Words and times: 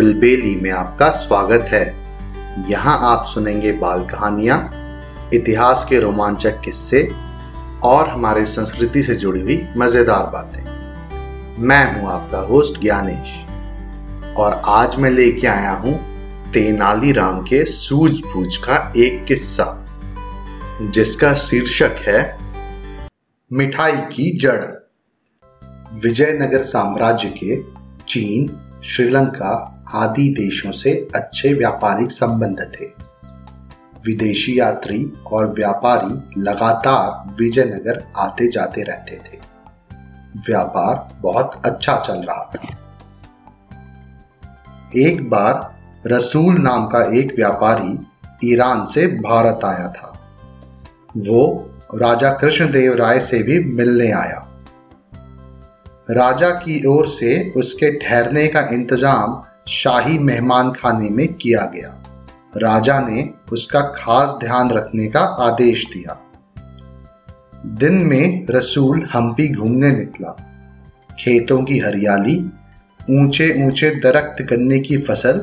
कुलबेली 0.00 0.54
में 0.56 0.70
आपका 0.70 1.08
स्वागत 1.10 1.66
है। 1.68 1.84
यहाँ 2.68 2.96
आप 3.04 3.24
सुनेंगे 3.28 3.72
बाल 3.72 4.04
कहानियाँ, 4.04 4.56
इतिहास 5.34 5.84
के 5.88 5.98
रोमांचक 6.00 6.60
किस्से 6.60 7.02
और 7.84 8.08
हमारे 8.08 8.44
संस्कृति 8.46 9.02
से 9.02 9.14
जुड़ी 9.14 9.40
हुई 9.40 9.56
मज़ेदार 9.76 10.30
बातें। 10.32 10.62
मैं 11.58 11.82
हूँ 11.92 12.08
आपका 12.10 12.38
होस्ट 12.40 12.80
ज्ञानेश 12.80 14.34
और 14.36 14.60
आज 14.68 14.96
मैं 14.96 15.10
लेके 15.10 15.46
आया 15.46 15.72
हूँ 15.72 15.94
तेनालीराम 16.52 17.42
के 17.42 17.64
सूझबूझ 17.64 18.56
का 18.56 18.80
एक 18.96 19.24
किस्सा, 19.24 19.68
जिसका 20.82 21.34
शीर्षक 21.42 22.02
है, 22.08 22.24
मिठाई 23.50 23.96
की 23.96 24.30
जड़। 24.38 24.60
विजयनगर 26.00 26.64
साम्राज्य 26.64 27.34
के 27.44 27.62
चीन 28.08 28.50
श्रीलंका 28.84 29.84
आदि 29.94 30.28
देशों 30.28 30.72
से 30.72 31.08
अच्छे 31.14 31.54
व्यापारिक 31.54 32.12
संबंध 32.12 32.72
थे। 32.74 32.84
विदेशी 34.06 34.60
यात्री 34.60 35.12
और 35.32 35.46
व्यापारी 35.46 36.40
लगातार 36.40 37.34
विजयनगर 37.34 38.12
आते 38.16 38.48
जाते 38.48 38.82
रहते 38.82 39.16
थे। 39.16 39.38
व्यापार 40.36 41.08
बहुत 41.20 41.62
अच्छा 41.64 41.96
चल 41.96 42.14
रहा 42.14 42.52
था। 42.54 42.76
एक 44.96 45.30
बार 45.30 45.74
रसूल 46.06 46.54
नाम 46.54 46.86
का 46.86 47.14
एक 47.14 47.32
व्यापारी 47.36 48.06
ईरान 48.52 48.86
से 48.86 49.06
भारत 49.06 49.60
आया 49.64 49.88
था। 49.88 50.18
वो 51.16 51.70
राजा 51.94 52.32
कृष्णदेव 52.32 52.94
राय 52.94 53.20
से 53.20 53.42
भी 53.42 53.74
मिलने 53.74 54.10
आया। 54.10 54.46
राजा 56.10 56.50
की 56.56 56.84
ओर 56.86 57.06
से 57.08 57.32
उसके 57.56 57.90
ठहरने 57.98 58.46
का 58.46 58.60
इंतज़ाम 58.72 59.42
शाही 59.70 60.18
मेहमान 60.20 60.70
खाने 60.72 61.08
में 61.08 61.26
किया 61.34 61.64
गया। 61.74 61.90
राजा 62.56 62.98
ने 63.00 63.28
उसका 63.52 63.80
खास 63.96 64.30
ध्यान 64.40 64.70
रखने 64.70 65.06
का 65.06 65.20
आदेश 65.40 65.84
दिया। 65.86 66.18
दिन 67.78 67.94
में 68.04 68.46
रसूल 68.50 69.06
हम्पी 69.12 69.48
घूमने 69.54 69.90
निकला। 69.90 70.36
खेतों 71.20 71.62
की 71.62 71.78
हरियाली 71.78 72.36
ऊँचे 73.10 73.48
ऊँचे 73.66 73.90
दरख्त 74.00 74.42
गन्ने 74.44 74.78
की 74.78 74.96
फ़सल 75.02 75.40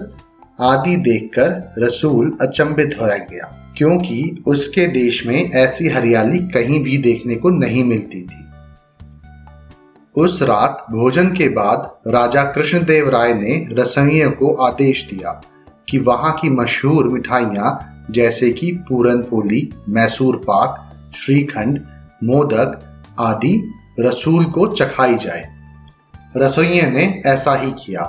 आदि 0.63 0.95
देखकर 1.03 1.73
रसूल 1.79 2.37
अचंभित 2.41 2.97
हो 3.01 3.05
रह 3.05 3.17
गया, 3.31 3.45
क्योंकि 3.77 4.43
उसके 4.47 4.87
देश 4.93 5.25
में 5.27 5.51
ऐसी 5.53 5.87
हरियाली 5.89 6.39
कहीं 6.49 6.83
भी 6.83 6.97
देखने 6.97 7.35
को 7.35 7.49
नहीं 7.49 7.83
मिलती 7.83 8.21
थी। 8.21 8.43
उस 10.17 10.41
रात 10.41 10.85
भोजन 10.91 11.27
के 11.35 11.49
बाद 11.49 11.91
राजा 12.07 12.43
कृष्णदेव 12.43 13.09
राय 13.09 13.33
ने 13.33 13.67
रसोइयों 13.71 14.31
को 14.31 14.53
आदेश 14.53 15.07
दिया 15.09 15.41
कि 15.89 15.97
वहाँ 15.97 16.31
की 16.41 16.49
मशहूर 16.49 17.07
मिठाइयाँ 17.07 17.93
जैसे 18.11 18.51
कि 18.51 18.71
पूरन 18.89 19.21
पोली, 19.21 19.73
मैसूर 19.89 20.37
पाक, 20.37 20.93
श्रीखंड, 21.15 21.81
मोदक 22.23 22.79
आदि 23.19 23.71
रसूल 23.99 24.45
को 24.45 24.67
चखाई 24.67 25.15
जाए। 25.15 25.45
रसोइये 26.37 26.89
ने 26.89 27.23
ऐसा 27.25 27.55
ही 27.55 27.71
किया, 27.71 28.03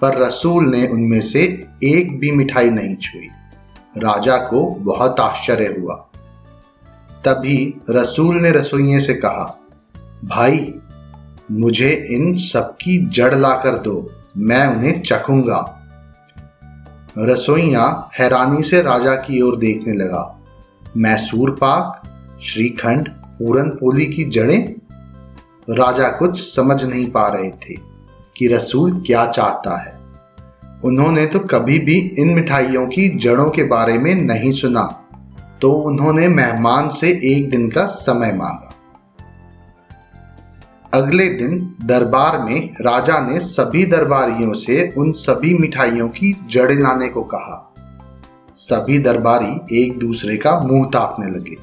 पर 0.00 0.18
रसूल 0.18 0.64
ने 0.64 0.86
उनमें 0.86 1.20
से 1.20 1.66
एक 1.84 2.18
भी 2.20 2.32
मिठाई 2.32 2.70
नहीं 2.70 2.96
छुई। 2.96 3.28
राजा 3.98 4.36
को 4.36 4.66
बहुत 4.66 5.20
आश्चर्य 5.20 5.76
हुआ। 5.80 5.94
तभी 7.24 7.80
रसूल 7.90 8.36
ने 8.36 8.50
रसोइये 8.50 9.00
से 9.00 9.14
कहा, 9.14 9.58
भाई 10.24 10.74
मुझे 11.50 11.90
इन 12.10 12.36
सबकी 12.36 12.98
जड़ 13.06 13.34
लाकर 13.34 13.78
दो, 13.78 14.12
मैं 14.36 14.66
उन्हें 14.66 15.02
चखूँगा। 15.02 15.58
रसोईया 17.18 18.10
हैरानी 18.18 18.62
से 18.62 18.82
राजा 18.82 19.14
की 19.16 19.40
ओर 19.40 19.56
देखने 19.56 19.94
लगा। 19.94 20.24
मैसूर 20.96 21.50
पाक 21.50 22.02
श्रीखंड 22.42 23.08
पूरन 23.38 23.68
पोली 23.70 24.06
की 24.06 24.24
जड़ें? 24.24 24.74
राजा 25.70 26.08
कुछ 26.08 26.40
समझ 26.54 26.82
नहीं 26.84 27.10
पा 27.10 27.26
रहे 27.28 27.50
थे 27.50 27.74
कि 28.36 28.46
रसूल 28.46 29.02
क्या 29.06 29.26
चाहता 29.26 29.76
है। 29.76 29.94
उन्होंने 30.84 31.26
तो 31.26 31.38
कभी 31.38 31.78
भी 31.78 31.98
इन 32.18 32.28
मिठाइयों 32.28 32.86
की 32.86 33.08
जड़ों 33.18 33.50
के 33.50 33.64
बारे 33.64 33.98
में 33.98 34.14
नहीं 34.14 34.52
सुना 34.52 34.82
तो 35.62 35.72
उन्होंने 35.72 36.28
मेहमान 36.28 36.88
से 36.90 37.08
एक 37.24 37.50
दिन 37.50 37.70
का 37.70 37.86
समय 37.86 38.32
मांगा। 38.32 38.65
अगले 40.96 41.28
दिन 41.28 41.76
दरबार 41.84 42.38
में 42.38 42.74
राजा 42.80 43.20
ने 43.20 43.40
सभी 43.40 43.86
दरबारियों 43.86 44.52
से 44.52 44.94
उन 44.98 45.12
सभी 45.12 45.58
मिठाइयों 45.58 46.08
की 46.08 46.46
जड़ 46.50 46.72
लाने 46.72 47.08
को 47.08 47.22
कहा। 47.22 47.74
सभी 48.56 48.98
दरबारी 48.98 49.82
एक 49.82 49.98
दूसरे 49.98 50.36
का 50.36 50.60
मुँह 50.60 50.86
ताकने 50.86 51.26
लगे। 51.26 51.56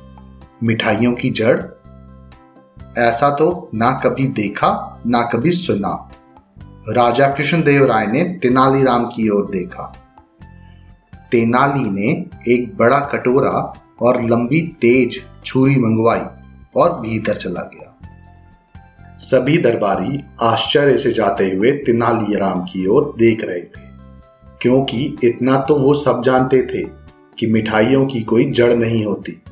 मिठाइयों 0.63 1.13
की 1.13 1.29
जड़? 1.29 1.63
ऐसा 2.97 3.29
तो 3.29 3.69
ना 3.73 3.91
कभी 3.91 4.27
देखा, 4.27 5.01
ना 5.07 5.21
कभी 5.21 5.51
सुना। 5.51 6.11
राजा 6.89 7.27
कृष्णदेव 7.27 7.85
राय 7.85 8.07
ने 8.07 8.23
तेनालीराम 8.23 9.05
की 9.05 9.29
ओर 9.29 9.51
देखा। 9.51 9.93
तेनाली 11.31 11.89
ने 11.89 12.29
एक 12.53 12.77
बड़ा 12.77 12.99
कटोरा 12.99 13.73
और 14.01 14.21
लंबी 14.21 14.61
तेज 14.61 15.23
छुरी 15.45 15.75
मंगवाई 15.75 16.21
और 16.75 16.99
भीतर 17.01 17.35
चला 17.35 17.61
गया। 17.61 17.89
सभी 19.17 19.57
दरबारी 19.57 20.23
आश्चर्य 20.41 20.97
से 20.97 21.11
जाते 21.11 21.51
हुए 21.51 21.71
तेनालीराम 21.71 22.61
की 22.61 22.87
ओर 22.87 23.15
देख 23.19 23.45
रहे 23.45 23.61
थे। 23.61 23.83
क्योंकि 24.61 25.17
इतना 25.23 25.61
तो 25.61 25.75
वो 25.75 25.93
सब 25.93 26.23
जानते 26.23 26.61
थे 26.61 26.83
कि 27.39 27.47
मिठाइयों 27.47 28.05
की 28.05 28.21
कोई 28.21 28.51
जड़ 28.51 28.73
नहीं 28.73 29.05
होती। 29.05 29.43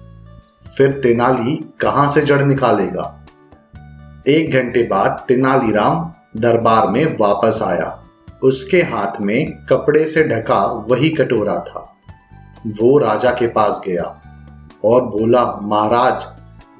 फिर 0.77 0.91
तेनाली 0.91 1.69
कहाँ 1.79 2.11
से 2.11 2.21
जड़ 2.21 2.43
निकालेगा? 2.43 3.25
एक 4.27 4.53
घंटे 4.53 4.83
बाद 4.83 5.25
तेनालीराम 5.27 6.13
दरबार 6.37 6.87
में 6.87 7.17
वापस 7.19 7.59
आया। 7.61 8.03
उसके 8.43 8.77
हाथ 8.77 9.21
में 9.21 9.65
कपड़े 9.69 10.05
से 10.05 10.23
ढका 10.23 10.65
वही 10.65 11.09
कटोरा 11.09 11.59
था। 11.59 11.95
वो 12.67 12.97
राजा 12.97 13.31
के 13.31 13.47
पास 13.47 13.81
गया 13.87 14.21
और 14.85 15.01
बोला, 15.01 15.59
महाराज, 15.61 16.23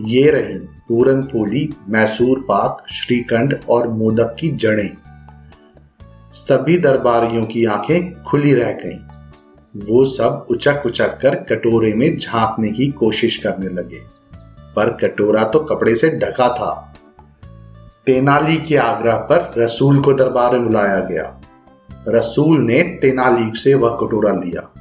ये 0.02 0.31
रही 0.31 0.59
पूरन 0.91 1.22
पोली 1.22 1.74
मैसूर 1.90 2.40
पाक, 2.40 2.84
श्रीखंड 2.91 3.59
और 3.69 3.88
मोदक 3.88 4.35
की 4.40 4.50
जड़ें। 4.50 4.90
सभी 6.34 6.78
दरबारियों 6.78 7.44
की 7.44 7.66
आँखें 7.66 8.24
खुली 8.24 8.53
रह 8.53 8.72
गईं। 8.72 8.97
वो 9.81 10.06
सब 10.06 10.47
उचक 10.52 10.84
उचक 10.85 11.19
कर 11.22 11.35
कटोरे 11.35 11.94
में 11.94 12.18
झांकने 12.18 12.72
की 12.72 12.88
कोशिश 12.88 13.38
करने 13.38 13.66
लगे। 13.66 14.02
पर 14.75 14.90
कटोरा 14.90 15.44
तो 15.44 15.59
कपड़े 15.59 15.96
से 15.96 16.19
ढका 16.19 16.50
था। 16.50 16.94
तेनाली 18.06 18.58
के 18.58 18.78
आग्रह 18.78 19.16
पर 19.16 19.52
रसूल 19.58 20.02
को 20.02 20.13
दरबार 20.13 20.52
में 20.52 20.68
बुलाया 20.68 21.00
गया। 21.00 21.41
रसूल 22.08 22.59
ने 22.59 22.81
तेनाली 22.81 23.59
से 23.59 23.73
वह 23.73 23.90
कटोरा 23.90 24.31
लिया 24.31 24.73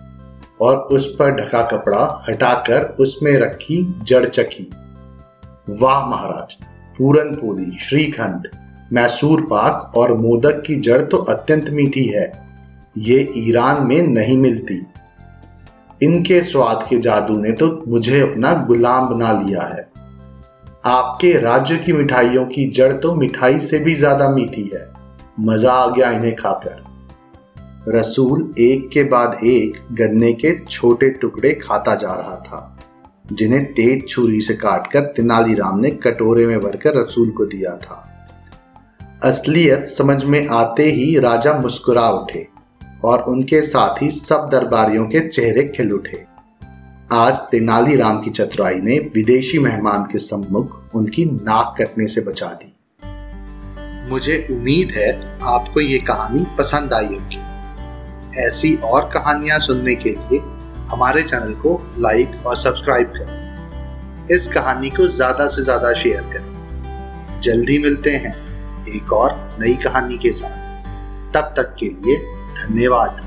और 0.60 0.76
उस 0.76 1.16
पर 1.18 1.30
ढका 1.30 1.62
कपड़ा 1.62 2.24
हटाकर 2.28 2.84
उसमें 2.84 3.32
रखी 3.32 3.94
जड़ 4.02 4.26
चखी। 4.26 4.70
वाह 5.72 6.06
महाराज 6.06 6.54
पूरन 6.96 7.34
पूरी 7.34 7.78
श्रीखंड, 7.80 8.48
मैसूर 8.92 9.40
पाक 9.42 9.92
और 9.96 10.12
मोदक 10.16 10.62
की 10.66 10.76
जड़ 10.80 11.00
तो 11.02 11.16
अत्यंत 11.26 11.68
मीठी 11.70 12.04
है। 12.06 12.30
ये 12.98 13.18
ईरान 13.38 13.82
में 13.86 14.02
नहीं 14.04 14.36
मिलती। 14.38 14.80
इनके 16.00 16.42
स्वाद 16.42 16.84
के 16.88 16.98
जादू 17.00 17.36
ने 17.36 17.52
तो 17.52 17.68
मुझे 17.88 18.20
अपना 18.20 18.52
गुलाम 18.66 19.08
बना 19.08 19.32
लिया 19.32 19.62
है। 19.64 19.88
आपके 20.86 21.32
राज्य 21.40 21.76
की 21.76 21.92
मिठाइयों 21.92 22.44
की 22.46 22.66
जड़ 22.70 22.92
तो 22.92 23.14
मिठाई 23.14 23.60
से 23.60 23.78
भी 23.78 23.94
ज़्यादा 23.94 24.28
मीठी 24.28 24.70
है। 24.74 24.86
मज़ा 25.40 25.72
आ 25.72 25.86
गया 25.86 26.10
इन्हें 26.10 26.34
खाकर। 26.36 26.82
रसूल 27.88 28.54
एक 28.58 28.88
के 28.92 29.02
बाद 29.04 29.38
एक 29.44 29.78
गन्ने 29.92 30.32
के 30.32 30.58
छोटे 30.60 31.10
टुकड़े 31.10 31.52
खाता 31.54 31.94
जा 31.94 32.14
रहा 32.14 32.36
था। 32.38 32.79
जिन्हें 33.32 33.64
तेज 33.64 34.08
छुरी 34.08 34.40
से 34.40 34.54
काटकर 34.54 35.00
तेनालीराम 35.00 35.78
ने 35.78 35.90
कटोरे 35.90 36.46
में 36.46 36.60
भरकर 36.60 37.00
रसूल 37.00 37.30
को 37.30 37.44
दिया 37.44 37.76
था। 37.76 38.06
असलियत 39.24 39.84
समझ 39.84 40.24
में 40.24 40.48
आते 40.48 40.82
ही 40.82 41.18
राजा 41.18 41.54
मुस्कुरा 41.54 42.08
उठे 42.10 42.48
और 43.04 43.22
उनके 43.22 43.60
साथ 43.62 44.02
ही 44.02 44.10
सब 44.10 44.48
दरबारियों 44.52 45.04
के 45.04 45.28
चेहरे 45.28 45.72
खिल 45.76 45.92
उठे। 45.92 46.24
आज 47.12 47.34
तेनालीराम 47.34 48.20
की 48.20 48.30
चतुराई 48.30 48.74
ने 48.74 48.98
विदेशी 48.98 49.58
मेहमान 49.58 50.02
के 50.02 50.18
सम्मुख 50.18 50.94
उनकी 50.94 51.24
नाक 51.24 51.74
कटने 51.78 52.06
से 52.06 52.20
बचा 52.20 52.46
दी। 52.46 52.74
मुझे 54.10 54.46
उम्मीद 54.50 54.88
है 54.90 55.38
आपको 55.42 55.80
ये 55.80 55.98
कहानी 55.98 56.46
पसंद 56.58 56.92
आई 56.92 57.06
होगी। 57.06 57.40
ऐसी 58.40 58.74
और 58.74 59.10
कहानियाँ 59.14 59.58
सुनने 59.58 59.94
के 59.94 60.10
लिए 60.10 60.38
हमारे 60.90 61.22
चैनल 61.22 61.52
को 61.54 61.80
लाइक 61.98 62.46
और 62.46 62.56
सब्सक्राइब 62.56 63.12
करें। 63.16 64.28
इस 64.28 64.46
कहानी 64.52 64.90
को 64.90 65.06
ज़्यादा 65.08 65.46
से 65.46 65.62
ज़्यादा 65.62 65.92
शेयर 65.94 66.22
करें। 66.32 67.40
जल्दी 67.40 67.78
मिलते 67.78 68.10
हैं 68.16 68.34
एक 68.88 69.12
और 69.12 69.34
नई 69.60 69.74
कहानी 69.74 70.18
के 70.18 70.32
साथ। 70.32 70.58
तब 71.34 71.54
तक 71.56 71.74
के 71.78 71.86
लिए 71.86 72.16
धन्यवाद। 72.56 73.20